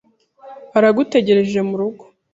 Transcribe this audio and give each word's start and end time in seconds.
Aragutegereje 0.77 1.59
murugo. 1.69 2.03